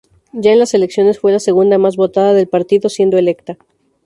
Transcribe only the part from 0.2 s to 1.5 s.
Ya en las elecciones, fue la